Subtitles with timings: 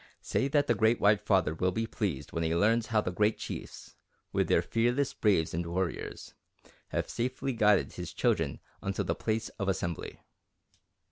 [0.23, 3.37] Say that the Great White Father will be pleased when he learns how the Great
[3.37, 3.93] Chiefs,
[4.33, 6.33] with their fearless braves and warriors,
[6.87, 10.19] have safely guided his children unto the place of assembly."